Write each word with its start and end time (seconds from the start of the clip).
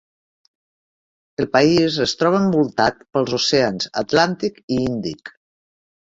El 1.43 1.47
país 1.55 1.97
es 2.05 2.13
troba 2.21 2.39
envoltat 2.45 3.05
pels 3.19 3.37
oceans 3.41 3.93
Atlàntic 4.05 4.61
i 4.79 4.81
Índic. 4.89 5.33